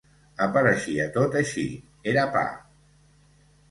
«Apareixia 0.45 1.05
tot 1.19 1.39
així: 1.43 1.69
era 2.15 2.27
pa». 2.39 2.47